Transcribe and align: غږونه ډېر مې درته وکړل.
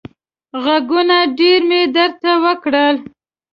غږونه 0.63 1.17
ډېر 1.37 1.59
مې 1.69 1.81
درته 1.95 2.31
وکړل. 2.43 2.95